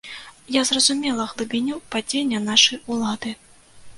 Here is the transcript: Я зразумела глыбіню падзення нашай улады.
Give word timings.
Я 0.53 0.61
зразумела 0.69 1.25
глыбіню 1.33 1.77
падзення 1.95 2.39
нашай 2.49 2.83
улады. 2.95 3.37